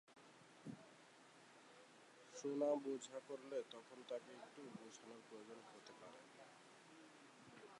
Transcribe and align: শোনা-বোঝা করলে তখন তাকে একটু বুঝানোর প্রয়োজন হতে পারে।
শোনা-বোঝা 2.33 3.17
করলে 3.27 3.57
তখন 3.73 3.97
তাকে 4.09 4.31
একটু 4.39 4.61
বুঝানোর 4.77 5.21
প্রয়োজন 5.27 5.59
হতে 5.69 5.93
পারে। 5.99 6.19